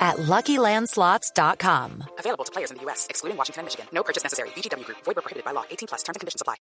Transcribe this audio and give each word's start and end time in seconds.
at 0.00 0.16
LuckyLandSlots.com. 0.16 2.04
Available 2.18 2.44
to 2.44 2.52
players 2.52 2.70
in 2.70 2.78
the 2.78 2.82
U.S., 2.84 3.06
excluding 3.10 3.36
Washington 3.36 3.60
and 3.60 3.66
Michigan. 3.66 3.86
No 3.92 4.02
purchase 4.02 4.22
necessary. 4.22 4.48
VGW 4.50 4.84
Group. 4.86 4.98
Void 5.04 5.16
where 5.16 5.22
prohibited 5.22 5.44
by 5.44 5.52
law. 5.52 5.64
18 5.70 5.88
plus. 5.88 6.02
Terms 6.02 6.16
and 6.16 6.20
conditions 6.20 6.40
apply. 6.40 6.56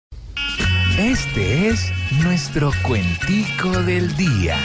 Este 0.96 1.68
es 1.68 1.90
nuestro 2.22 2.70
cuentico 2.84 3.70
del 3.82 4.14
día. 4.16 4.56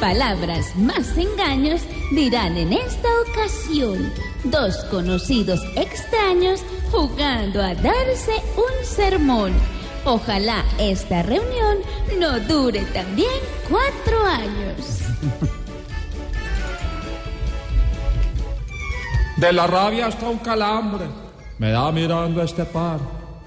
Palabras, 0.00 0.74
más 0.76 1.16
engaños 1.18 1.82
dirán 2.10 2.56
en 2.56 2.72
esta 2.72 3.08
ocasión 3.28 4.10
dos 4.44 4.76
conocidos 4.90 5.60
extraños 5.76 6.64
jugando 6.90 7.62
a 7.62 7.74
darse 7.74 8.32
un 8.56 8.84
sermón. 8.84 9.52
Ojalá 10.06 10.64
esta 10.78 11.22
reunión 11.22 11.78
no 12.18 12.40
dure 12.40 12.80
también 12.94 13.28
cuatro 13.68 14.24
años. 14.24 15.00
De 19.36 19.52
la 19.52 19.66
rabia 19.66 20.06
hasta 20.06 20.28
un 20.28 20.38
calambre. 20.38 21.04
Me 21.58 21.72
da 21.72 21.92
mirando 21.92 22.42
este 22.42 22.64
par. 22.64 23.00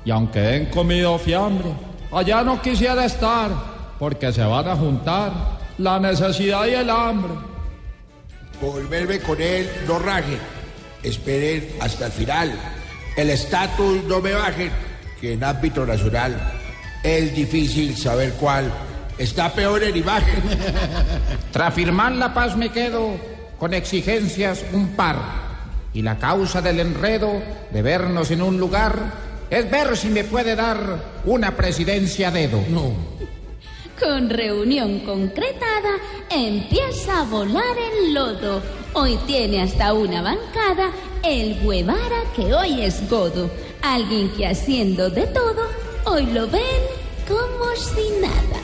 Y 0.06 0.12
aunque 0.12 0.40
den 0.40 0.66
comido 0.68 1.18
fiambre, 1.18 1.74
allá 2.12 2.44
no 2.44 2.62
quisiera 2.62 3.06
estar, 3.06 3.50
porque 3.98 4.32
se 4.32 4.44
van 4.44 4.68
a 4.68 4.76
juntar 4.76 5.63
la 5.78 6.00
necesidad 6.00 6.66
y 6.66 6.74
el 6.74 6.90
hambre. 6.90 7.34
Volverme 8.62 9.20
con 9.20 9.42
él, 9.42 9.70
no 9.88 10.00
rajen. 10.00 10.40
Esperen 11.02 11.70
hasta 11.82 12.06
el 12.08 12.12
final. 12.12 12.54
El 13.16 13.30
estatus 13.30 14.04
no 14.06 14.22
me 14.22 14.34
bajen, 14.34 14.72
que 15.20 15.34
en 15.34 15.44
ámbito 15.44 15.86
nacional 15.86 16.36
es 17.04 17.36
difícil 17.36 17.96
saber 17.98 18.34
cuál 18.34 18.72
está 19.18 19.54
peor 19.54 19.84
en 19.84 19.96
imagen. 19.96 20.42
Tras 21.52 21.74
firmar 21.74 22.14
la 22.14 22.34
paz 22.34 22.56
me 22.56 22.70
quedo 22.70 23.18
con 23.60 23.74
exigencias 23.74 24.64
un 24.72 24.96
par. 24.96 25.18
Y 25.94 26.02
la 26.02 26.18
causa 26.18 26.62
del 26.62 26.80
enredo 26.80 27.44
de 27.72 27.82
vernos 27.82 28.32
en 28.32 28.42
un 28.42 28.58
lugar 28.58 28.96
es 29.50 29.70
ver 29.70 29.96
si 29.96 30.08
me 30.10 30.24
puede 30.24 30.56
dar 30.56 31.22
una 31.26 31.56
presidencia 31.56 32.30
a 32.30 32.32
dedo. 32.32 32.64
No. 32.70 32.94
Con 34.00 34.30
reunión 34.30 35.00
concretada, 35.02 35.98
empieza 36.30 37.22
a 37.22 37.26
volar 37.26 37.78
el 37.78 38.14
lodo. 38.14 38.62
Hoy 38.94 39.18
tiene 39.28 39.62
hasta 39.62 39.94
una 39.94 40.22
bancada 40.22 40.92
el 41.24 41.60
Guevara 41.62 42.24
que 42.36 42.54
hoy 42.54 42.82
es 42.82 43.08
godo. 43.10 43.50
Alguien 43.82 44.30
que 44.30 44.48
haciendo 44.48 45.10
de 45.10 45.28
todo, 45.28 45.68
hoy 46.06 46.26
lo 46.28 46.48
ven 46.48 46.82
como 47.28 47.76
si 47.76 48.20
nada. 48.20 48.63